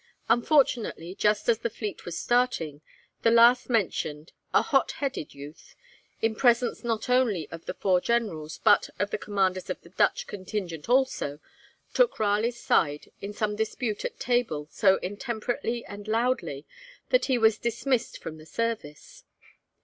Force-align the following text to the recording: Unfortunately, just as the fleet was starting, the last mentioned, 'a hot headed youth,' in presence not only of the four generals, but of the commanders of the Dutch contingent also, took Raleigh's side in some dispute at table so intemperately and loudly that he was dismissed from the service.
Unfortunately, 0.29 1.13
just 1.13 1.47
as 1.47 1.59
the 1.59 1.69
fleet 1.69 2.05
was 2.05 2.17
starting, 2.17 2.81
the 3.21 3.29
last 3.29 3.69
mentioned, 3.69 4.31
'a 4.51 4.63
hot 4.63 4.93
headed 4.93 5.35
youth,' 5.35 5.75
in 6.23 6.33
presence 6.33 6.83
not 6.83 7.07
only 7.07 7.47
of 7.51 7.67
the 7.67 7.75
four 7.75 8.01
generals, 8.01 8.57
but 8.63 8.89
of 8.97 9.11
the 9.11 9.19
commanders 9.19 9.69
of 9.69 9.79
the 9.81 9.89
Dutch 9.91 10.25
contingent 10.25 10.89
also, 10.89 11.39
took 11.93 12.17
Raleigh's 12.17 12.59
side 12.59 13.11
in 13.21 13.31
some 13.31 13.55
dispute 13.55 14.03
at 14.03 14.19
table 14.19 14.67
so 14.71 14.95
intemperately 15.03 15.85
and 15.85 16.07
loudly 16.07 16.65
that 17.11 17.25
he 17.25 17.37
was 17.37 17.59
dismissed 17.59 18.17
from 18.17 18.39
the 18.39 18.45
service. 18.47 19.23